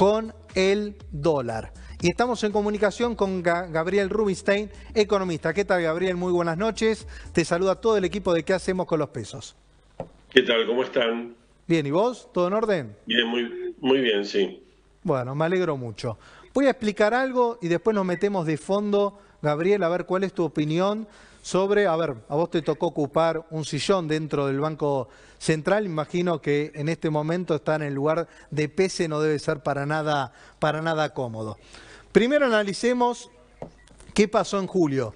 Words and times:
con 0.00 0.32
el 0.54 0.96
dólar. 1.12 1.74
Y 2.00 2.08
estamos 2.08 2.42
en 2.44 2.52
comunicación 2.52 3.14
con 3.14 3.42
Gabriel 3.42 4.08
Rubinstein, 4.08 4.70
economista. 4.94 5.52
¿Qué 5.52 5.66
tal, 5.66 5.82
Gabriel? 5.82 6.16
Muy 6.16 6.32
buenas 6.32 6.56
noches. 6.56 7.06
Te 7.34 7.44
saluda 7.44 7.74
todo 7.74 7.98
el 7.98 8.06
equipo 8.06 8.32
de 8.32 8.42
¿Qué 8.42 8.54
hacemos 8.54 8.86
con 8.86 8.98
los 8.98 9.10
pesos? 9.10 9.56
¿Qué 10.30 10.40
tal? 10.40 10.66
¿Cómo 10.66 10.84
están? 10.84 11.34
Bien, 11.66 11.84
¿y 11.84 11.90
vos? 11.90 12.30
¿Todo 12.32 12.48
en 12.48 12.54
orden? 12.54 12.96
Bien, 13.04 13.26
muy, 13.26 13.74
muy 13.78 14.00
bien, 14.00 14.24
sí. 14.24 14.62
Bueno, 15.02 15.34
me 15.34 15.44
alegro 15.44 15.76
mucho. 15.76 16.16
Voy 16.54 16.64
a 16.64 16.70
explicar 16.70 17.12
algo 17.12 17.58
y 17.60 17.68
después 17.68 17.94
nos 17.94 18.06
metemos 18.06 18.46
de 18.46 18.56
fondo, 18.56 19.18
Gabriel, 19.42 19.82
a 19.82 19.88
ver 19.88 20.06
cuál 20.06 20.24
es 20.24 20.32
tu 20.32 20.44
opinión 20.44 21.06
sobre, 21.42 21.86
a 21.86 21.96
ver, 21.96 22.16
a 22.28 22.34
vos 22.34 22.50
te 22.50 22.62
tocó 22.62 22.86
ocupar 22.86 23.46
un 23.50 23.64
sillón 23.64 24.08
dentro 24.08 24.46
del 24.46 24.60
Banco 24.60 25.08
Central, 25.38 25.86
imagino 25.86 26.40
que 26.42 26.70
en 26.74 26.88
este 26.88 27.08
momento 27.08 27.54
está 27.54 27.76
en 27.76 27.82
el 27.82 27.94
lugar 27.94 28.28
de 28.50 28.68
pese, 28.68 29.08
no 29.08 29.20
debe 29.20 29.38
ser 29.38 29.62
para 29.62 29.86
nada, 29.86 30.32
para 30.58 30.82
nada 30.82 31.14
cómodo. 31.14 31.56
Primero 32.12 32.46
analicemos 32.46 33.30
qué 34.12 34.28
pasó 34.28 34.58
en 34.58 34.66
julio. 34.66 35.14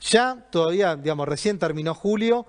Ya 0.00 0.46
todavía, 0.50 0.96
digamos, 0.96 1.28
recién 1.28 1.58
terminó 1.58 1.94
julio, 1.94 2.46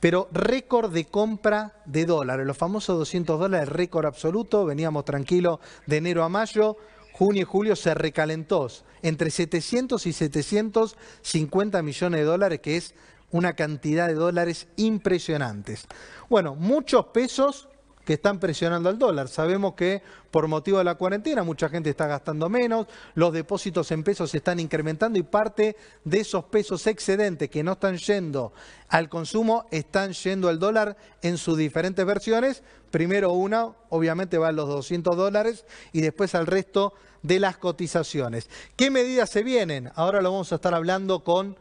pero 0.00 0.28
récord 0.32 0.92
de 0.92 1.04
compra 1.04 1.82
de 1.84 2.06
dólares, 2.06 2.46
los 2.46 2.56
famosos 2.56 2.98
200 2.98 3.38
dólares, 3.38 3.68
récord 3.68 4.06
absoluto, 4.06 4.64
veníamos 4.64 5.04
tranquilos 5.04 5.58
de 5.86 5.96
enero 5.98 6.24
a 6.24 6.28
mayo, 6.28 6.76
junio 7.18 7.42
y 7.42 7.44
julio 7.44 7.74
se 7.74 7.94
recalentó 7.94 8.68
entre 9.02 9.30
700 9.30 10.06
y 10.06 10.12
750 10.12 11.82
millones 11.82 12.20
de 12.20 12.24
dólares, 12.24 12.60
que 12.60 12.76
es 12.76 12.94
una 13.32 13.54
cantidad 13.54 14.06
de 14.06 14.14
dólares 14.14 14.68
impresionantes. 14.76 15.86
Bueno, 16.28 16.54
muchos 16.54 17.06
pesos 17.06 17.68
que 18.08 18.14
están 18.14 18.38
presionando 18.38 18.88
al 18.88 18.98
dólar. 18.98 19.28
Sabemos 19.28 19.74
que 19.74 20.00
por 20.30 20.48
motivo 20.48 20.78
de 20.78 20.84
la 20.84 20.94
cuarentena 20.94 21.42
mucha 21.42 21.68
gente 21.68 21.90
está 21.90 22.06
gastando 22.06 22.48
menos, 22.48 22.86
los 23.14 23.34
depósitos 23.34 23.90
en 23.90 24.02
pesos 24.02 24.30
se 24.30 24.38
están 24.38 24.60
incrementando 24.60 25.18
y 25.18 25.24
parte 25.24 25.76
de 26.04 26.20
esos 26.20 26.44
pesos 26.44 26.86
excedentes 26.86 27.50
que 27.50 27.62
no 27.62 27.72
están 27.72 27.98
yendo 27.98 28.54
al 28.88 29.10
consumo 29.10 29.66
están 29.70 30.12
yendo 30.12 30.48
al 30.48 30.58
dólar 30.58 30.96
en 31.20 31.36
sus 31.36 31.58
diferentes 31.58 32.06
versiones. 32.06 32.62
Primero 32.90 33.32
una, 33.32 33.74
obviamente 33.90 34.38
va 34.38 34.48
a 34.48 34.52
los 34.52 34.68
200 34.68 35.14
dólares 35.14 35.66
y 35.92 36.00
después 36.00 36.34
al 36.34 36.46
resto 36.46 36.94
de 37.22 37.40
las 37.40 37.56
cotizaciones. 37.56 38.48
¿Qué 38.76 38.90
medidas 38.90 39.30
se 39.30 39.42
vienen? 39.42 39.90
Ahora 39.94 40.20
lo 40.20 40.32
vamos 40.32 40.52
a 40.52 40.56
estar 40.56 40.74
hablando 40.74 41.24
con, 41.24 41.56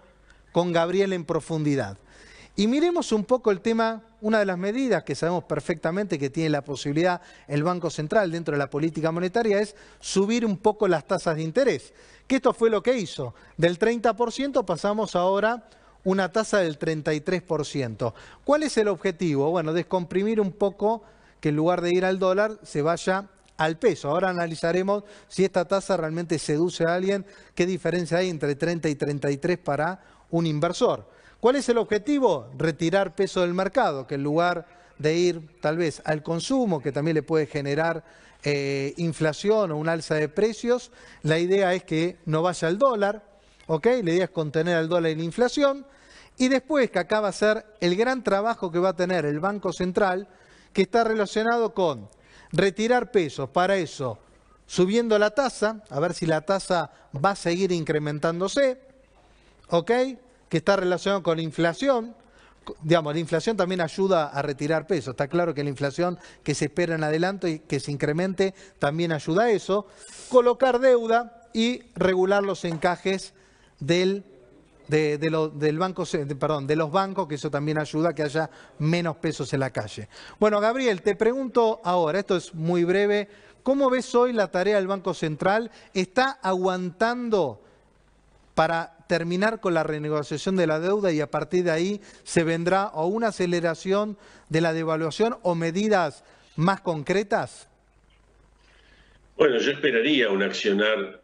con 0.51 0.71
Gabriel 0.71 1.13
en 1.13 1.25
profundidad. 1.25 1.97
Y 2.55 2.67
miremos 2.67 3.11
un 3.11 3.23
poco 3.23 3.51
el 3.51 3.61
tema, 3.61 4.01
una 4.19 4.39
de 4.39 4.45
las 4.45 4.57
medidas 4.57 5.03
que 5.03 5.13
sabemos 5.13 5.43
perfectamente 5.43 6.17
que 6.17 6.31
tiene 6.31 6.49
la 6.49 6.63
posibilidad 6.63 7.21
el 7.47 7.63
Banco 7.63 7.91
Central 7.91 8.31
dentro 8.31 8.53
de 8.53 8.57
la 8.57 8.69
política 8.71 9.11
monetaria 9.11 9.59
es 9.59 9.75
subir 9.99 10.43
un 10.43 10.57
poco 10.57 10.87
las 10.87 11.05
tasas 11.05 11.35
de 11.35 11.43
interés. 11.43 11.93
Que 12.25 12.37
esto 12.37 12.53
fue 12.53 12.71
lo 12.71 12.81
que 12.81 12.97
hizo. 12.97 13.35
Del 13.57 13.77
30% 13.77 14.65
pasamos 14.65 15.15
ahora 15.15 15.69
una 16.03 16.31
tasa 16.31 16.57
del 16.57 16.79
33%. 16.79 18.13
¿Cuál 18.43 18.63
es 18.63 18.75
el 18.77 18.87
objetivo? 18.87 19.51
Bueno, 19.51 19.71
descomprimir 19.71 20.41
un 20.41 20.51
poco 20.51 21.03
que 21.39 21.49
en 21.49 21.55
lugar 21.55 21.81
de 21.81 21.93
ir 21.93 22.05
al 22.05 22.17
dólar 22.17 22.57
se 22.63 22.81
vaya 22.81 23.25
al 23.57 23.77
peso. 23.77 24.09
Ahora 24.09 24.29
analizaremos 24.29 25.03
si 25.27 25.43
esta 25.43 25.65
tasa 25.65 25.97
realmente 25.97 26.39
seduce 26.39 26.85
a 26.85 26.95
alguien, 26.95 27.25
qué 27.55 27.65
diferencia 27.65 28.19
hay 28.19 28.29
entre 28.29 28.55
30 28.55 28.89
y 28.89 28.95
33 28.95 29.57
para 29.57 30.01
un 30.29 30.45
inversor. 30.45 31.05
¿Cuál 31.39 31.57
es 31.57 31.67
el 31.69 31.77
objetivo? 31.77 32.49
Retirar 32.57 33.15
peso 33.15 33.41
del 33.41 33.53
mercado, 33.53 34.07
que 34.07 34.15
en 34.15 34.23
lugar 34.23 34.65
de 34.97 35.15
ir 35.15 35.59
tal 35.61 35.77
vez 35.77 36.01
al 36.05 36.23
consumo, 36.23 36.81
que 36.81 36.91
también 36.91 37.15
le 37.15 37.23
puede 37.23 37.45
generar 37.45 38.03
eh, 38.43 38.93
inflación 38.97 39.71
o 39.71 39.77
un 39.77 39.89
alza 39.89 40.15
de 40.15 40.29
precios, 40.29 40.91
la 41.21 41.37
idea 41.37 41.73
es 41.73 41.83
que 41.83 42.17
no 42.25 42.41
vaya 42.41 42.67
al 42.67 42.77
dólar, 42.77 43.23
¿ok? 43.67 43.85
La 44.03 44.11
idea 44.11 44.23
es 44.25 44.29
contener 44.31 44.75
al 44.75 44.89
dólar 44.89 45.11
en 45.11 45.19
la 45.19 45.23
inflación. 45.23 45.85
Y 46.39 46.49
después 46.49 46.91
que 46.91 46.99
acá 46.99 47.19
va 47.19 47.29
a 47.29 47.33
ser 47.33 47.65
el 47.81 47.95
gran 47.95 48.23
trabajo 48.23 48.71
que 48.71 48.79
va 48.79 48.89
a 48.89 48.95
tener 48.95 49.25
el 49.25 49.39
Banco 49.39 49.73
Central, 49.73 50.27
que 50.71 50.83
está 50.83 51.03
relacionado 51.03 51.73
con 51.73 52.09
retirar 52.51 53.11
pesos, 53.11 53.49
para 53.49 53.77
eso 53.77 54.19
subiendo 54.67 55.17
la 55.17 55.31
tasa, 55.31 55.83
a 55.89 55.99
ver 55.99 56.13
si 56.13 56.25
la 56.25 56.41
tasa 56.41 56.91
va 57.15 57.31
a 57.31 57.35
seguir 57.35 57.71
incrementándose, 57.71 58.77
¿ok? 59.69 59.91
que 60.49 60.57
está 60.57 60.75
relacionado 60.75 61.23
con 61.23 61.37
la 61.37 61.43
inflación. 61.43 62.15
Digamos, 62.83 63.13
la 63.13 63.19
inflación 63.19 63.55
también 63.55 63.79
ayuda 63.79 64.27
a 64.27 64.41
retirar 64.41 64.87
peso. 64.87 65.11
Está 65.11 65.29
claro 65.29 65.53
que 65.53 65.63
la 65.63 65.69
inflación 65.69 66.19
que 66.43 66.53
se 66.53 66.65
espera 66.65 66.95
en 66.95 67.03
adelante 67.03 67.49
y 67.49 67.59
que 67.59 67.79
se 67.79 67.91
incremente 67.91 68.53
también 68.77 69.13
ayuda 69.13 69.43
a 69.43 69.51
eso. 69.51 69.87
Colocar 70.29 70.79
deuda 70.79 71.47
y 71.53 71.83
regular 71.95 72.43
los 72.43 72.65
encajes 72.65 73.33
del 73.79 74.25
de, 74.87 75.17
del 75.17 75.79
banco, 75.79 76.03
perdón, 76.39 76.67
de 76.67 76.75
los 76.75 76.91
bancos, 76.91 77.27
que 77.27 77.35
eso 77.35 77.49
también 77.51 77.77
ayuda 77.79 78.09
a 78.09 78.15
que 78.15 78.23
haya 78.23 78.49
menos 78.79 79.17
pesos 79.17 79.53
en 79.53 79.59
la 79.59 79.71
calle. 79.71 80.07
Bueno, 80.39 80.59
Gabriel, 80.59 81.01
te 81.01 81.15
pregunto 81.15 81.81
ahora, 81.83 82.19
esto 82.19 82.35
es 82.35 82.53
muy 82.53 82.83
breve, 82.83 83.27
¿cómo 83.63 83.89
ves 83.89 84.13
hoy 84.15 84.33
la 84.33 84.49
tarea 84.49 84.77
del 84.77 84.87
Banco 84.87 85.13
Central? 85.13 85.71
¿Está 85.93 86.39
aguantando 86.41 87.61
para 88.55 88.97
terminar 89.07 89.59
con 89.59 89.73
la 89.73 89.83
renegociación 89.83 90.55
de 90.55 90.67
la 90.67 90.79
deuda 90.79 91.11
y 91.11 91.21
a 91.21 91.29
partir 91.29 91.63
de 91.63 91.71
ahí 91.71 92.01
se 92.23 92.43
vendrá 92.43 92.87
o 92.87 93.07
una 93.07 93.27
aceleración 93.27 94.17
de 94.49 94.61
la 94.61 94.73
devaluación 94.73 95.37
o 95.43 95.55
medidas 95.55 96.23
más 96.55 96.81
concretas? 96.81 97.67
Bueno, 99.37 99.59
yo 99.59 99.71
esperaría 99.71 100.29
un 100.31 100.41
accionar 100.41 101.21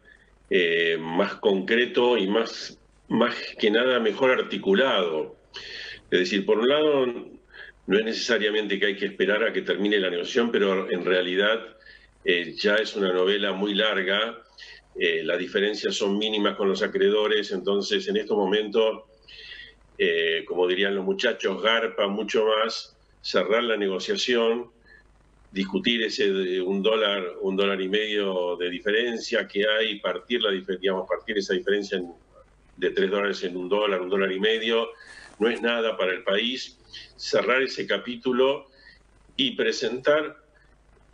eh, 0.48 0.96
más 1.00 1.34
concreto 1.34 2.16
y 2.16 2.28
más, 2.28 2.78
más 3.08 3.34
que 3.58 3.70
nada 3.70 4.00
mejor 4.00 4.30
articulado. 4.30 5.36
Es 6.10 6.20
decir, 6.20 6.44
por 6.46 6.58
un 6.58 6.68
lado, 6.68 7.06
no 7.86 7.98
es 7.98 8.04
necesariamente 8.04 8.78
que 8.78 8.86
hay 8.86 8.96
que 8.96 9.06
esperar 9.06 9.44
a 9.44 9.52
que 9.52 9.62
termine 9.62 9.98
la 9.98 10.10
negociación, 10.10 10.50
pero 10.50 10.90
en 10.90 11.04
realidad 11.04 11.76
eh, 12.24 12.54
ya 12.56 12.76
es 12.76 12.96
una 12.96 13.12
novela 13.12 13.52
muy 13.52 13.74
larga 13.74 14.44
eh, 14.96 15.24
las 15.24 15.38
diferencias 15.38 15.96
son 15.96 16.18
mínimas 16.18 16.56
con 16.56 16.68
los 16.68 16.82
acreedores, 16.82 17.50
entonces 17.50 18.06
en 18.06 18.16
estos 18.16 18.36
momentos, 18.36 19.02
eh, 19.98 20.44
como 20.46 20.68
dirían 20.68 20.94
los 20.94 21.04
muchachos, 21.04 21.60
garpa 21.60 22.06
mucho 22.06 22.46
más 22.46 22.96
cerrar 23.20 23.64
la 23.64 23.76
negociación, 23.76 24.70
discutir 25.50 26.02
ese 26.02 26.60
un 26.60 26.82
dólar, 26.82 27.24
un 27.40 27.56
dólar 27.56 27.80
y 27.80 27.88
medio 27.88 28.56
de 28.56 28.70
diferencia 28.70 29.48
que 29.48 29.66
hay, 29.68 29.98
partir 29.98 30.42
la 30.42 30.50
partir 31.06 31.38
esa 31.38 31.54
diferencia 31.54 32.00
de 32.76 32.90
tres 32.90 33.10
dólares 33.10 33.42
en 33.44 33.56
un 33.56 33.68
dólar, 33.68 34.00
un 34.00 34.10
dólar 34.10 34.32
y 34.32 34.40
medio, 34.40 34.88
no 35.38 35.48
es 35.48 35.60
nada 35.60 35.96
para 35.96 36.12
el 36.12 36.22
país, 36.22 36.78
cerrar 37.16 37.62
ese 37.62 37.86
capítulo 37.86 38.66
y 39.36 39.52
presentar 39.52 40.36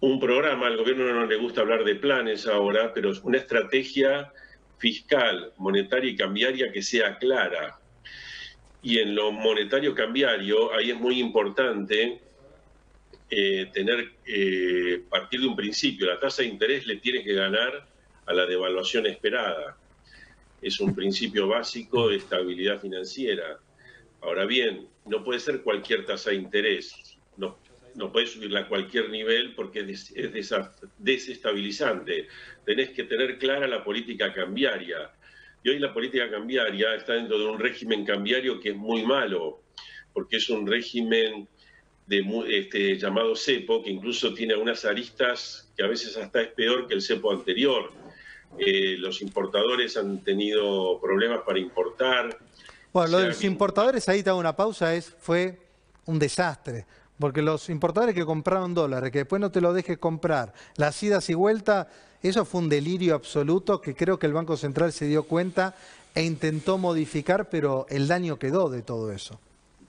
un 0.01 0.19
programa, 0.19 0.67
al 0.67 0.79
gobierno 0.79 1.13
no 1.13 1.27
le 1.27 1.37
gusta 1.37 1.61
hablar 1.61 1.85
de 1.85 1.95
planes 1.95 2.47
ahora, 2.47 2.93
pero 2.95 3.13
una 3.23 3.37
estrategia 3.37 4.33
fiscal, 4.79 5.53
monetaria 5.59 6.11
y 6.11 6.17
cambiaria 6.17 6.73
que 6.73 6.83
sea 6.83 7.19
clara. 7.19 7.79
Y 8.83 8.99
en 8.99 9.15
lo 9.15 9.31
monetario 9.31 9.95
cambiario, 9.95 10.73
ahí 10.73 10.91
es 10.91 10.99
muy 10.99 11.21
importante 11.21 12.19
eh, 13.29 13.71
tener, 13.75 14.13
eh, 14.25 15.03
partir 15.11 15.41
de 15.41 15.47
un 15.47 15.55
principio, 15.55 16.07
la 16.07 16.19
tasa 16.19 16.43
de 16.43 16.49
interés 16.49 16.87
le 16.87 16.97
tiene 16.97 17.23
que 17.23 17.35
ganar 17.35 17.87
a 18.25 18.33
la 18.33 18.47
devaluación 18.47 19.07
esperada. 19.07 19.77
Es 20.63 20.81
un 20.81 20.95
principio 20.95 21.49
básico 21.49 22.09
de 22.09 22.17
estabilidad 22.17 22.81
financiera. 22.81 23.59
Ahora 24.21 24.45
bien, 24.45 24.89
no 25.07 25.25
puede 25.25 25.41
ser 25.41 25.63
cualquier 25.63 26.05
tasa 26.05 26.31
de 26.31 26.37
interés. 26.37 27.19
No, 27.37 27.59
no 27.95 28.13
puedes 28.13 28.33
subirla 28.33 28.61
a 28.61 28.69
cualquier 28.69 29.11
nivel 29.11 29.55
porque 29.55 29.81
es 29.81 30.15
desestabilizante. 30.99 32.29
Tenés 32.65 32.91
que 32.91 33.05
tener 33.05 33.39
clara 33.39 33.67
la 33.67 33.83
política 33.83 34.33
cambiaria. 34.33 35.11
Y 35.63 35.71
hoy 35.71 35.79
la 35.79 35.93
política 35.93 36.31
cambiaria 36.31 36.95
está 36.95 37.15
dentro 37.15 37.39
de 37.39 37.47
un 37.47 37.59
régimen 37.59 38.05
cambiario 38.05 38.61
que 38.61 38.71
es 38.71 38.77
muy 38.77 39.05
malo, 39.05 39.63
porque 40.13 40.37
es 40.37 40.49
un 40.49 40.67
régimen 40.67 41.49
de, 42.07 42.25
este, 42.49 42.99
llamado 42.99 43.37
cepo, 43.37 43.83
que 43.83 43.91
incluso 43.91 44.33
tiene 44.35 44.57
unas 44.57 44.85
aristas 44.85 45.71
que 45.77 45.85
a 45.85 45.87
veces 45.87 46.17
hasta 46.17 46.43
es 46.43 46.49
peor 46.49 46.87
que 46.87 46.95
el 46.95 47.03
cepo 47.03 47.31
anterior. 47.33 47.93
Eh, 48.59 48.97
los 48.99 49.23
importadores 49.23 49.97
han 49.97 50.23
tenido 50.25 51.01
problemas 51.01 51.41
para 51.47 51.59
importar. 51.59 52.39
Bueno, 52.93 53.13
lo 53.13 53.19
de 53.19 53.29
los 53.29 53.45
importadores, 53.45 54.09
ahí 54.09 54.23
te 54.23 54.31
hago 54.31 54.39
una 54.39 54.57
pausa, 54.57 54.95
es, 54.95 55.15
fue 55.21 55.59
un 56.07 56.19
desastre. 56.19 56.87
Porque 57.19 57.43
los 57.43 57.69
importadores 57.69 58.15
que 58.15 58.25
compraron 58.25 58.75
dólares, 58.75 59.11
que 59.13 59.19
después 59.19 59.41
no 59.41 59.51
te 59.51 59.61
lo 59.61 59.73
dejes 59.75 59.99
comprar, 59.99 60.55
las 60.77 61.03
idas 61.03 61.29
y 61.29 61.35
vueltas, 61.35 61.87
eso 62.23 62.45
fue 62.45 62.63
un 62.63 62.69
delirio 62.69 63.15
absoluto 63.15 63.81
que 63.81 63.95
creo 63.95 64.19
que 64.19 64.27
el 64.27 64.33
Banco 64.33 64.57
Central 64.57 64.93
se 64.93 65.07
dio 65.07 65.25
cuenta 65.25 65.75
e 66.15 66.25
intentó 66.25 66.79
modificar, 66.79 67.49
pero 67.51 67.87
el 67.91 68.09
daño 68.09 68.39
quedó 68.39 68.69
de 68.69 68.83
todo 68.83 69.13
eso. 69.13 69.39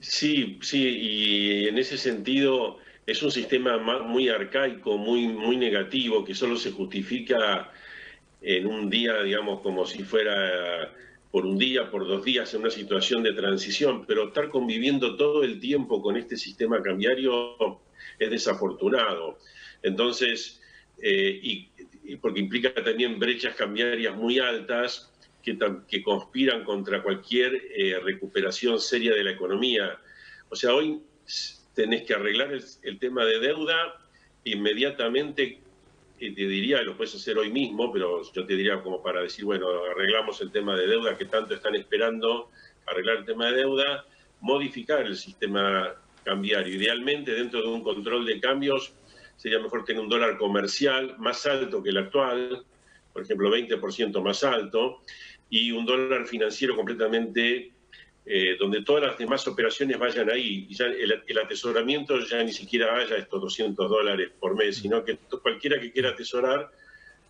Sí, 0.00 0.58
sí, 0.62 0.82
y 0.82 1.68
en 1.68 1.78
ese 1.78 1.96
sentido 1.96 2.78
es 3.06 3.22
un 3.22 3.30
sistema 3.30 3.78
muy 3.78 4.28
arcaico, 4.28 4.96
muy, 4.96 5.28
muy 5.28 5.56
negativo, 5.56 6.24
que 6.24 6.34
solo 6.34 6.56
se 6.56 6.72
justifica 6.72 7.70
en 8.42 8.66
un 8.66 8.90
día, 8.90 9.22
digamos, 9.22 9.60
como 9.60 9.86
si 9.86 10.02
fuera 10.02 10.92
por 11.30 11.46
un 11.46 11.56
día, 11.56 11.90
por 11.90 12.06
dos 12.06 12.24
días, 12.24 12.52
en 12.52 12.60
una 12.60 12.70
situación 12.70 13.22
de 13.22 13.32
transición, 13.32 14.04
pero 14.06 14.28
estar 14.28 14.48
conviviendo 14.48 15.16
todo 15.16 15.42
el 15.42 15.58
tiempo 15.60 16.02
con 16.02 16.16
este 16.16 16.36
sistema 16.36 16.82
cambiario 16.82 17.56
es 18.18 18.30
desafortunado. 18.30 19.38
Entonces, 19.82 20.60
eh, 21.00 21.40
y, 21.42 22.16
porque 22.16 22.40
implica 22.40 22.74
también 22.74 23.18
brechas 23.18 23.54
cambiarias 23.54 24.14
muy 24.14 24.38
altas 24.38 25.10
que, 25.42 25.58
que 25.88 26.02
conspiran 26.02 26.64
contra 26.64 27.02
cualquier 27.02 27.54
eh, 27.74 27.98
recuperación 28.00 28.78
seria 28.78 29.14
de 29.14 29.24
la 29.24 29.30
economía. 29.30 29.98
O 30.50 30.56
sea, 30.56 30.74
hoy 30.74 31.00
tenés 31.74 32.02
que 32.02 32.14
arreglar 32.14 32.52
el, 32.82 32.98
tema 32.98 33.24
de 33.24 33.38
deuda 33.38 33.98
inmediatamente 34.44 35.60
te 36.30 36.46
diría, 36.46 36.82
lo 36.82 36.96
puedes 36.96 37.14
hacer 37.14 37.36
hoy 37.36 37.50
mismo, 37.50 37.92
pero 37.92 38.22
yo 38.32 38.46
te 38.46 38.56
diría 38.56 38.80
como 38.80 39.02
para 39.02 39.22
decir, 39.22 39.44
bueno, 39.44 39.66
arreglamos 39.90 40.40
el 40.40 40.52
tema 40.52 40.76
de 40.76 40.86
deuda 40.86 41.18
que 41.18 41.24
tanto 41.24 41.54
están 41.54 41.74
esperando, 41.74 42.50
arreglar 42.86 43.18
el 43.18 43.24
tema 43.24 43.46
de 43.46 43.56
deuda, 43.56 44.06
modificar 44.40 45.04
el 45.04 45.16
sistema 45.16 45.94
cambiario. 46.24 46.74
Idealmente, 46.74 47.32
dentro 47.32 47.60
de 47.60 47.68
un 47.68 47.82
control 47.82 48.24
de 48.24 48.40
cambios, 48.40 48.94
sería 49.36 49.58
mejor 49.58 49.84
tener 49.84 50.00
un 50.00 50.08
dólar 50.08 50.38
comercial 50.38 51.16
más 51.18 51.44
alto 51.46 51.82
que 51.82 51.90
el 51.90 51.98
actual, 51.98 52.64
por 53.12 53.22
ejemplo, 53.22 53.50
20% 53.50 54.22
más 54.22 54.44
alto, 54.44 55.02
y 55.50 55.72
un 55.72 55.84
dólar 55.84 56.26
financiero 56.26 56.76
completamente 56.76 57.72
eh, 58.24 58.56
donde 58.58 58.82
todas 58.82 59.02
las 59.02 59.18
demás 59.18 59.46
operaciones 59.48 59.98
vayan 59.98 60.30
ahí. 60.30 60.66
Y 60.68 60.74
ya 60.74 60.86
el, 60.86 61.38
atesoramiento 61.38 62.18
ya 62.20 62.42
ni 62.44 62.52
siquiera 62.52 62.96
haya 62.96 63.16
estos 63.16 63.40
200 63.40 63.88
dólares 63.88 64.30
por 64.38 64.54
mes, 64.56 64.76
sino 64.76 65.04
que 65.04 65.18
cualquiera 65.42 65.80
que 65.80 65.90
quiera 65.90 66.10
atesorar, 66.10 66.70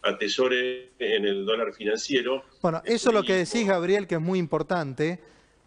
atesore 0.03 0.91
en 0.99 1.25
el 1.25 1.47
dólar 1.47 1.73
financiero. 1.73 2.45
Bueno, 2.61 2.83
eso 2.85 3.09
es 3.09 3.15
lo 3.15 3.23
que 3.23 3.37
decís, 3.37 3.67
Gabriel, 3.67 4.07
que 4.07 4.17
es 4.17 4.21
muy 4.21 4.39
importante, 4.39 5.21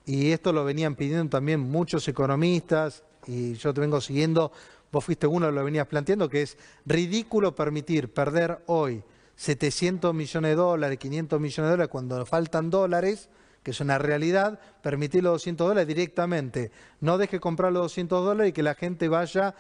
y 0.06 0.32
esto 0.32 0.54
lo 0.54 0.64
venían 0.64 0.96
pidiendo 0.96 1.28
también 1.30 1.60
muchos 1.60 2.08
economistas, 2.08 3.04
y 3.26 3.56
yo 3.56 3.74
te 3.74 3.82
vengo 3.82 4.00
siguiendo, 4.02 4.52
vos 4.92 5.04
fuiste 5.04 5.26
uno 5.26 5.48
que 5.48 5.54
lo 5.54 5.64
venías 5.64 5.88
planteando, 5.88 6.30
que 6.30 6.44
es 6.44 6.58
ridículo 6.86 7.56
permitir 7.56 8.10
perder 8.10 8.60
hoy 8.68 9.02
700 9.38 10.14
millones 10.14 10.52
de 10.52 10.56
dólares, 10.56 11.00
500 11.00 11.40
millones 11.40 11.68
de 11.68 11.72
dólares, 11.72 11.92
cuando 11.92 12.26
faltan 12.26 12.70
dólares, 12.70 13.30
que 13.66 13.72
es 13.72 13.80
una 13.80 13.98
realidad, 13.98 14.60
permitir 14.84 15.24
los 15.24 15.34
200 15.34 15.70
dólares 15.70 15.88
directamente. 15.88 16.70
No 17.02 17.18
deje 17.18 17.40
comprar 17.40 17.74
los 17.74 17.82
200 17.86 18.24
dólares 18.24 18.52
y 18.52 18.54
que 18.54 18.62
la 18.62 18.76
gente 18.76 19.10
vaya 19.10 19.56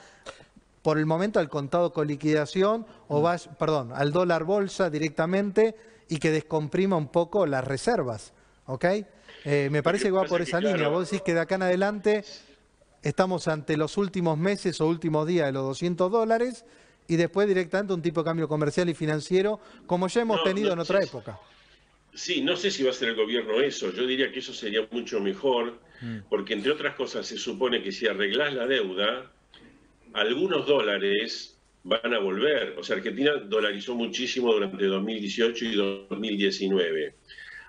por 0.83 0.99
el 0.99 1.07
momento 1.07 1.39
al 1.39 1.49
contado 1.49 1.91
con 1.91 2.05
liquidación 2.07 2.85
o 3.07 3.19
mm. 3.19 3.23
vaya, 3.23 3.51
perdón, 3.57 3.91
al 3.95 4.11
dólar 4.11 4.43
bolsa 4.43 4.91
directamente 4.91 5.75
y 6.07 6.19
que 6.19 6.29
descomprima 6.29 6.95
un 6.95 7.07
poco 7.07 7.47
las 7.47 7.65
reservas. 7.65 8.33
¿Ok? 8.67 8.85
Eh, 9.43 9.69
me 9.71 9.81
parece 9.81 10.03
que 10.05 10.11
va 10.11 10.25
por 10.25 10.39
esa 10.39 10.61
línea. 10.61 10.87
Vos 10.87 11.09
decís 11.09 11.23
que 11.23 11.33
de 11.33 11.39
acá 11.39 11.55
en 11.55 11.63
adelante 11.63 12.23
estamos 13.01 13.47
ante 13.47 13.75
los 13.75 13.97
últimos 13.97 14.37
meses 14.37 14.79
o 14.81 14.87
últimos 14.87 15.25
días 15.25 15.47
de 15.47 15.51
los 15.51 15.63
200 15.63 16.11
dólares 16.11 16.63
y 17.07 17.15
después 17.15 17.47
directamente 17.47 17.91
un 17.95 18.03
tipo 18.03 18.21
de 18.21 18.25
cambio 18.25 18.47
comercial 18.47 18.87
y 18.87 18.93
financiero 18.93 19.59
como 19.87 20.07
ya 20.07 20.21
hemos 20.21 20.43
tenido 20.43 20.73
en 20.73 20.77
otra 20.77 21.01
época. 21.01 21.39
Sí, 22.15 22.41
no 22.41 22.56
sé 22.56 22.71
si 22.71 22.81
va 22.81 22.91
a 22.91 22.94
ser 22.94 23.09
el 23.09 23.15
gobierno 23.15 23.59
eso. 23.59 23.91
Yo 23.91 24.07
diría 24.07 24.31
que 24.31 24.39
eso 24.39 24.53
sería 24.53 24.88
mucho 24.89 25.19
mejor, 25.19 25.79
mm. 26.01 26.19
porque 26.29 26.53
entre 26.53 26.71
otras 26.71 26.95
cosas 26.95 27.27
se 27.27 27.38
supone 27.38 27.83
que 27.83 27.91
si 27.91 28.07
arreglás 28.07 28.53
la 28.53 28.65
deuda, 28.65 29.31
algunos 30.13 30.65
dólares 30.65 31.59
van 31.83 32.13
a 32.13 32.19
volver. 32.19 32.75
O 32.79 32.83
sea, 32.83 32.95
Argentina 32.95 33.35
dolarizó 33.35 33.95
muchísimo 33.95 34.53
durante 34.53 34.85
2018 34.85 35.65
y 35.65 35.75
2019. 35.75 37.15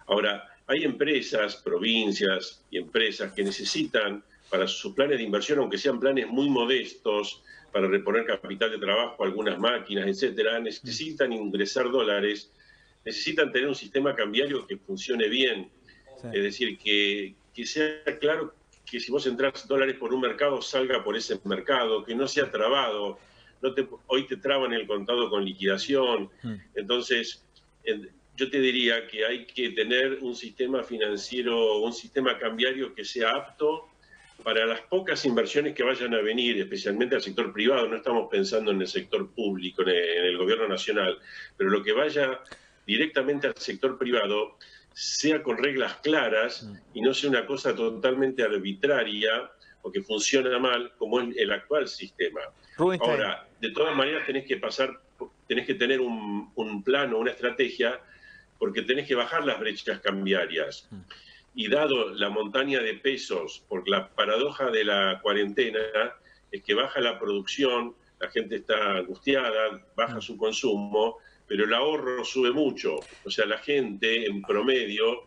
Ahora, 0.06 0.48
hay 0.68 0.84
empresas, 0.84 1.56
provincias 1.56 2.64
y 2.70 2.78
empresas 2.78 3.32
que 3.32 3.42
necesitan 3.42 4.22
para 4.48 4.68
sus 4.68 4.94
planes 4.94 5.18
de 5.18 5.24
inversión, 5.24 5.58
aunque 5.58 5.76
sean 5.76 5.98
planes 5.98 6.28
muy 6.28 6.48
modestos, 6.48 7.42
para 7.72 7.88
reponer 7.88 8.24
capital 8.24 8.70
de 8.70 8.78
trabajo, 8.78 9.22
algunas 9.22 9.58
máquinas, 9.58 10.06
etcétera, 10.06 10.58
necesitan 10.60 11.32
ingresar 11.32 11.90
dólares 11.90 12.50
necesitan 13.06 13.52
tener 13.52 13.68
un 13.68 13.74
sistema 13.74 14.14
cambiario 14.14 14.66
que 14.66 14.76
funcione 14.76 15.28
bien. 15.28 15.70
Es 16.32 16.42
decir, 16.42 16.76
que, 16.76 17.36
sea 17.64 18.02
claro 18.20 18.52
que 18.84 18.98
si 18.98 19.12
vos 19.12 19.26
entras 19.26 19.66
dólares 19.68 19.96
por 19.96 20.12
un 20.12 20.20
mercado, 20.20 20.60
salga 20.60 21.04
por 21.04 21.16
ese 21.16 21.38
mercado, 21.44 22.04
que 22.04 22.14
no 22.14 22.26
sea 22.26 22.50
trabado. 22.50 23.18
No 23.62 23.72
te, 23.72 23.86
hoy 24.08 24.26
te 24.26 24.36
traban 24.36 24.72
el 24.72 24.86
contado 24.86 25.30
con 25.30 25.44
liquidación. 25.44 26.30
Hmm. 26.42 26.56
Entonces, 26.74 27.44
yo 28.36 28.50
te 28.50 28.60
diría 28.60 29.06
que 29.06 29.24
hay 29.24 29.46
que 29.46 29.70
tener 29.70 30.18
un 30.20 30.34
sistema 30.34 30.82
financiero, 30.82 31.78
un 31.78 31.92
sistema 31.92 32.36
cambiario 32.38 32.92
que 32.92 33.04
sea 33.04 33.30
apto 33.30 33.88
para 34.42 34.66
las 34.66 34.80
pocas 34.82 35.24
inversiones 35.24 35.74
que 35.74 35.82
vayan 35.82 36.12
a 36.14 36.22
venir, 36.22 36.58
especialmente 36.60 37.14
al 37.14 37.22
sector 37.22 37.52
privado. 37.52 37.88
No 37.88 37.96
estamos 37.96 38.28
pensando 38.30 38.72
en 38.72 38.80
el 38.80 38.88
sector 38.88 39.30
público, 39.30 39.82
en 39.82 40.24
el 40.24 40.36
gobierno 40.36 40.66
nacional, 40.66 41.18
pero 41.56 41.70
lo 41.70 41.82
que 41.82 41.92
vaya 41.92 42.40
directamente 42.86 43.48
al 43.48 43.56
sector 43.56 43.98
privado 43.98 44.56
sea 44.92 45.42
con 45.42 45.58
reglas 45.58 45.96
claras 45.96 46.70
y 46.94 47.02
no 47.02 47.12
sea 47.12 47.28
una 47.28 47.44
cosa 47.44 47.74
totalmente 47.74 48.42
arbitraria 48.42 49.50
o 49.82 49.92
que 49.92 50.02
funciona 50.02 50.58
mal 50.58 50.92
como 50.96 51.20
es 51.20 51.36
el 51.36 51.52
actual 51.52 51.86
sistema. 51.86 52.40
Ahora, 52.78 53.46
de 53.60 53.70
todas 53.70 53.94
maneras 53.94 54.26
tenés 54.26 54.46
que 54.46 54.56
pasar, 54.56 55.00
tenés 55.46 55.66
que 55.66 55.74
tener 55.74 56.00
un, 56.00 56.50
un 56.54 56.82
plano, 56.82 57.18
una 57.18 57.30
estrategia, 57.30 58.00
porque 58.58 58.82
tenés 58.82 59.06
que 59.06 59.14
bajar 59.14 59.44
las 59.44 59.60
brechas 59.60 60.00
cambiarias. 60.00 60.88
Mm. 60.90 61.00
Y 61.54 61.68
dado 61.68 62.10
la 62.10 62.28
montaña 62.28 62.80
de 62.80 62.94
pesos, 62.94 63.64
por 63.68 63.88
la 63.88 64.08
paradoja 64.08 64.70
de 64.70 64.84
la 64.84 65.20
cuarentena, 65.22 65.80
es 66.50 66.62
que 66.62 66.74
baja 66.74 67.00
la 67.00 67.18
producción, 67.18 67.94
la 68.18 68.28
gente 68.28 68.56
está 68.56 68.96
angustiada, 68.96 69.82
baja 69.94 70.16
mm. 70.16 70.22
su 70.22 70.36
consumo, 70.36 71.18
pero 71.46 71.64
el 71.64 71.74
ahorro 71.74 72.24
sube 72.24 72.50
mucho. 72.50 72.96
O 73.24 73.30
sea, 73.30 73.46
la 73.46 73.58
gente 73.58 74.26
en 74.26 74.42
promedio, 74.42 75.26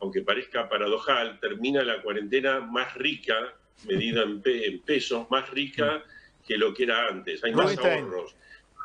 aunque 0.00 0.22
parezca 0.22 0.68
paradojal, 0.68 1.38
termina 1.40 1.82
la 1.82 2.02
cuarentena 2.02 2.60
más 2.60 2.94
rica, 2.94 3.54
medida 3.86 4.22
en, 4.22 4.80
pesos, 4.82 5.30
más 5.30 5.48
rica 5.50 6.02
que 6.46 6.56
lo 6.56 6.74
que 6.74 6.84
era 6.84 7.08
antes. 7.08 7.42
Hay 7.44 7.52
más 7.52 7.76
ahorros. 7.78 8.34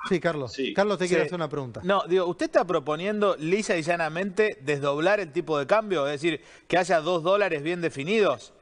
Sí, 0.07 0.19
Carlos. 0.19 0.55
Carlos, 0.75 0.99
te 0.99 1.07
quiero 1.07 1.23
hacer 1.23 1.35
una 1.35 1.49
pregunta. 1.49 1.81
No, 1.83 2.03
digo, 2.07 2.25
¿usted 2.27 2.45
está 2.45 2.65
proponiendo 2.65 3.35
lisa 3.37 3.75
y 3.75 3.81
llanamente 3.81 4.57
desdoblar 4.61 5.19
el 5.19 5.31
tipo 5.31 5.57
de 5.59 5.65
cambio? 5.65 6.05
Es 6.07 6.21
decir, 6.21 6.39
que 6.67 6.77
haya 6.77 7.01
dos 7.01 7.23
dólares 7.23 7.63
bien 7.63 7.81
definidos. 7.81 8.53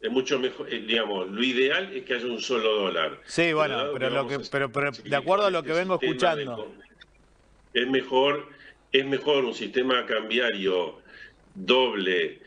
Es 0.00 0.10
mucho 0.10 0.38
mejor, 0.38 0.72
eh, 0.72 0.80
digamos, 0.80 1.28
lo 1.28 1.42
ideal 1.42 1.94
es 1.94 2.04
que 2.04 2.14
haya 2.14 2.24
un 2.24 2.40
solo 2.40 2.74
dólar. 2.74 3.20
Sí, 3.26 3.52
bueno, 3.52 3.88
pero, 3.92 4.08
lo 4.08 4.26
que, 4.26 4.38
pero, 4.50 4.70
de 5.04 5.16
acuerdo 5.16 5.46
a 5.46 5.50
lo 5.50 5.62
que 5.62 5.72
vengo 5.72 5.98
escuchando 6.00 6.72
es 7.72 7.88
mejor, 7.88 8.48
es 8.92 9.06
mejor 9.06 9.44
un 9.44 9.54
sistema 9.54 10.06
cambiario 10.06 11.00
doble, 11.54 12.38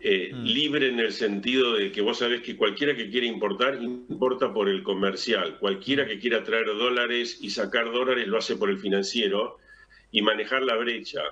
eh, 0.00 0.32
mm. 0.32 0.44
libre 0.44 0.88
en 0.88 0.98
el 0.98 1.12
sentido 1.12 1.74
de 1.74 1.92
que 1.92 2.00
vos 2.00 2.18
sabés 2.18 2.42
que 2.42 2.56
cualquiera 2.56 2.96
que 2.96 3.08
quiera 3.08 3.26
importar, 3.26 3.80
importa 3.80 4.52
por 4.52 4.68
el 4.68 4.82
comercial. 4.82 5.58
Cualquiera 5.58 6.06
que 6.06 6.18
quiera 6.18 6.42
traer 6.42 6.66
dólares 6.66 7.38
y 7.40 7.50
sacar 7.50 7.92
dólares 7.92 8.26
lo 8.26 8.38
hace 8.38 8.56
por 8.56 8.70
el 8.70 8.78
financiero 8.78 9.58
y 10.10 10.22
manejar 10.22 10.62
la 10.62 10.76
brecha. 10.76 11.22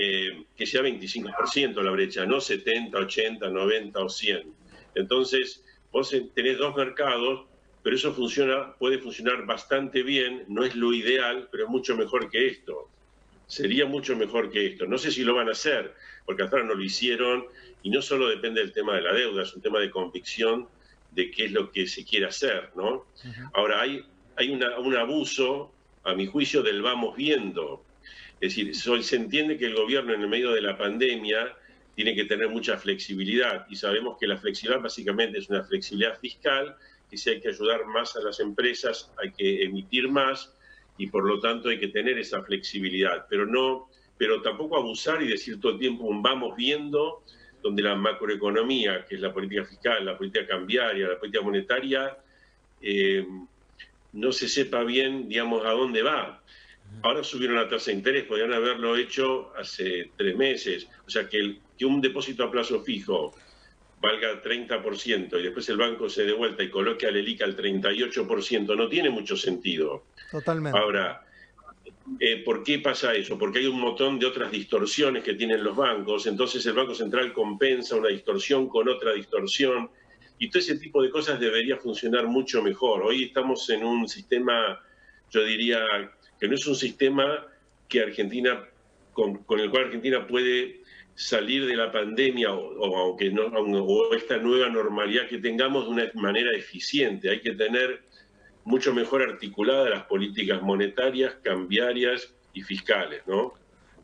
Eh, 0.00 0.44
que 0.56 0.66
sea 0.66 0.82
25% 0.82 1.82
la 1.82 1.90
brecha, 1.90 2.24
no 2.24 2.40
70, 2.40 2.96
80, 2.96 3.50
90 3.50 4.00
o 4.00 4.08
100. 4.08 4.54
Entonces, 4.94 5.64
vos 5.92 6.14
tenés 6.34 6.58
dos 6.58 6.74
mercados 6.76 7.46
pero 7.88 7.96
eso 7.96 8.12
funciona, 8.12 8.74
puede 8.74 8.98
funcionar 8.98 9.46
bastante 9.46 10.02
bien, 10.02 10.44
no 10.46 10.62
es 10.62 10.76
lo 10.76 10.92
ideal, 10.92 11.48
pero 11.50 11.64
es 11.64 11.70
mucho 11.70 11.96
mejor 11.96 12.28
que 12.28 12.46
esto. 12.46 12.86
Sería 13.46 13.86
mucho 13.86 14.14
mejor 14.14 14.50
que 14.50 14.66
esto. 14.66 14.86
No 14.86 14.98
sé 14.98 15.10
si 15.10 15.24
lo 15.24 15.34
van 15.34 15.48
a 15.48 15.52
hacer, 15.52 15.94
porque 16.26 16.42
hasta 16.42 16.56
ahora 16.56 16.68
no 16.68 16.74
lo 16.74 16.84
hicieron, 16.84 17.46
y 17.82 17.88
no 17.88 18.02
solo 18.02 18.28
depende 18.28 18.60
del 18.60 18.74
tema 18.74 18.94
de 18.94 19.00
la 19.00 19.14
deuda, 19.14 19.42
es 19.42 19.54
un 19.54 19.62
tema 19.62 19.80
de 19.80 19.90
convicción 19.90 20.68
de 21.12 21.30
qué 21.30 21.46
es 21.46 21.52
lo 21.52 21.72
que 21.72 21.86
se 21.86 22.04
quiere 22.04 22.26
hacer, 22.26 22.68
¿no? 22.76 23.06
Ahora, 23.54 23.80
hay, 23.80 24.04
hay 24.36 24.50
un 24.50 24.94
abuso, 24.94 25.72
a 26.04 26.12
mi 26.12 26.26
juicio, 26.26 26.62
del 26.62 26.82
vamos 26.82 27.16
viendo. 27.16 27.82
Es 28.38 28.54
decir, 28.54 28.74
se 28.74 29.16
entiende 29.16 29.56
que 29.56 29.64
el 29.64 29.74
gobierno 29.74 30.12
en 30.12 30.20
el 30.20 30.28
medio 30.28 30.52
de 30.52 30.60
la 30.60 30.76
pandemia 30.76 31.56
tiene 31.94 32.14
que 32.14 32.26
tener 32.26 32.50
mucha 32.50 32.76
flexibilidad, 32.76 33.64
y 33.70 33.76
sabemos 33.76 34.18
que 34.20 34.26
la 34.26 34.36
flexibilidad 34.36 34.82
básicamente 34.82 35.38
es 35.38 35.48
una 35.48 35.64
flexibilidad 35.64 36.18
fiscal, 36.20 36.76
que 37.08 37.30
hay 37.30 37.40
que 37.40 37.48
ayudar 37.48 37.86
más 37.86 38.16
a 38.16 38.20
las 38.20 38.40
empresas, 38.40 39.12
hay 39.22 39.32
que 39.32 39.64
emitir 39.64 40.08
más 40.08 40.52
y 40.96 41.06
por 41.06 41.24
lo 41.24 41.40
tanto 41.40 41.68
hay 41.68 41.78
que 41.78 41.88
tener 41.88 42.18
esa 42.18 42.42
flexibilidad, 42.42 43.26
pero 43.28 43.46
no, 43.46 43.88
pero 44.16 44.42
tampoco 44.42 44.76
abusar 44.76 45.22
y 45.22 45.28
decir 45.28 45.60
todo 45.60 45.72
el 45.72 45.78
tiempo 45.78 46.08
vamos 46.20 46.56
viendo 46.56 47.22
donde 47.62 47.82
la 47.82 47.94
macroeconomía, 47.94 49.04
que 49.04 49.16
es 49.16 49.20
la 49.20 49.32
política 49.32 49.64
fiscal, 49.64 50.04
la 50.04 50.16
política 50.16 50.46
cambiaria, 50.46 51.08
la 51.08 51.18
política 51.18 51.42
monetaria, 51.42 52.16
eh, 52.80 53.26
no 54.12 54.32
se 54.32 54.48
sepa 54.48 54.84
bien, 54.84 55.28
digamos, 55.28 55.64
a 55.64 55.70
dónde 55.70 56.02
va. 56.02 56.42
Ahora 57.02 57.22
subieron 57.22 57.56
la 57.56 57.68
tasa 57.68 57.90
de 57.90 57.98
interés, 57.98 58.24
podrían 58.24 58.52
haberlo 58.52 58.96
hecho 58.96 59.52
hace 59.56 60.10
tres 60.16 60.36
meses. 60.36 60.88
O 61.06 61.10
sea, 61.10 61.28
que 61.28 61.58
un 61.84 62.00
depósito 62.00 62.44
a 62.44 62.50
plazo 62.50 62.80
fijo 62.80 63.34
valga 64.00 64.42
30% 64.42 65.40
y 65.40 65.42
después 65.42 65.68
el 65.68 65.76
banco 65.76 66.08
se 66.08 66.24
dé 66.24 66.32
vuelta 66.32 66.62
y 66.62 66.70
coloque 66.70 67.06
al 67.06 67.16
ELIC 67.16 67.42
al 67.42 67.56
38%, 67.56 68.76
no 68.76 68.88
tiene 68.88 69.10
mucho 69.10 69.36
sentido. 69.36 70.04
Totalmente. 70.30 70.78
Ahora, 70.78 71.24
eh, 72.20 72.42
¿por 72.44 72.62
qué 72.62 72.78
pasa 72.78 73.14
eso? 73.14 73.38
Porque 73.38 73.58
hay 73.60 73.66
un 73.66 73.80
montón 73.80 74.18
de 74.18 74.26
otras 74.26 74.50
distorsiones 74.50 75.22
que 75.22 75.34
tienen 75.34 75.62
los 75.62 75.76
bancos, 75.76 76.26
entonces 76.26 76.64
el 76.66 76.74
Banco 76.74 76.94
Central 76.94 77.32
compensa 77.32 77.96
una 77.96 78.08
distorsión 78.08 78.68
con 78.68 78.88
otra 78.88 79.12
distorsión 79.12 79.90
y 80.38 80.48
todo 80.48 80.60
ese 80.60 80.78
tipo 80.78 81.02
de 81.02 81.10
cosas 81.10 81.40
debería 81.40 81.76
funcionar 81.76 82.26
mucho 82.26 82.62
mejor. 82.62 83.02
Hoy 83.02 83.24
estamos 83.24 83.68
en 83.70 83.84
un 83.84 84.08
sistema, 84.08 84.80
yo 85.30 85.42
diría, 85.42 85.80
que 86.38 86.48
no 86.48 86.54
es 86.54 86.66
un 86.66 86.76
sistema 86.76 87.46
que 87.88 88.02
Argentina, 88.02 88.64
con, 89.12 89.44
el 89.58 89.70
cual 89.70 89.84
Argentina 89.84 90.26
puede 90.26 90.82
salir 91.18 91.66
de 91.66 91.74
la 91.74 91.90
pandemia 91.90 92.54
o, 92.54 92.96
aunque 92.96 93.28
no, 93.30 93.46
o 93.46 94.14
esta 94.14 94.36
nueva 94.36 94.68
normalidad 94.68 95.26
que 95.26 95.38
tengamos 95.38 95.84
de 95.86 95.90
una 95.90 96.10
manera 96.14 96.56
eficiente. 96.56 97.28
Hay 97.28 97.40
que 97.40 97.54
tener 97.54 98.02
mucho 98.64 98.94
mejor 98.94 99.22
articuladas 99.22 99.90
las 99.90 100.04
políticas 100.04 100.62
monetarias, 100.62 101.34
cambiarias 101.42 102.32
y 102.52 102.62
fiscales, 102.62 103.22
¿no? 103.26 103.52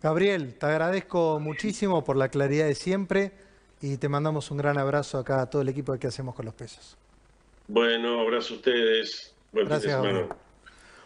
Gabriel, 0.02 0.54
te 0.58 0.66
agradezco 0.66 1.38
muchísimo 1.38 2.02
por 2.02 2.16
la 2.16 2.28
claridad 2.28 2.66
de 2.66 2.74
siempre 2.74 3.32
y 3.80 3.96
te 3.96 4.08
mandamos 4.08 4.50
un 4.50 4.58
gran 4.58 4.76
abrazo 4.76 5.18
acá 5.18 5.40
a 5.42 5.48
todo 5.48 5.62
el 5.62 5.68
equipo 5.68 5.92
de 5.92 6.00
que 6.00 6.08
hacemos 6.08 6.34
con 6.34 6.44
los 6.46 6.54
pesos. 6.54 6.98
Bueno, 7.68 8.20
abrazo 8.20 8.54
a 8.54 8.56
ustedes. 8.56 9.34
Buen 9.52 9.66
Gracias, 9.66 10.02
fin 10.02 10.28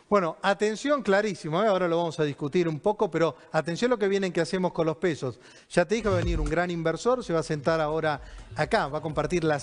Bueno, 0.08 0.38
atención 0.40 1.02
clarísimo, 1.02 1.62
¿eh? 1.62 1.66
ahora 1.66 1.86
lo 1.86 1.98
vamos 1.98 2.18
a 2.18 2.24
discutir 2.24 2.66
un 2.66 2.80
poco, 2.80 3.10
pero 3.10 3.36
atención 3.52 3.90
lo 3.90 3.98
que 3.98 4.08
viene 4.08 4.32
que 4.32 4.40
hacemos 4.40 4.72
con 4.72 4.86
los 4.86 4.96
pesos. 4.96 5.38
Ya 5.68 5.84
te 5.84 5.96
dije, 5.96 6.08
va 6.08 6.14
a 6.14 6.18
venir 6.18 6.40
un 6.40 6.48
gran 6.48 6.70
inversor, 6.70 7.22
se 7.22 7.34
va 7.34 7.40
a 7.40 7.42
sentar 7.42 7.78
ahora 7.78 8.22
acá, 8.56 8.88
va 8.88 8.98
a 8.98 9.02
compartir 9.02 9.44
la. 9.44 9.60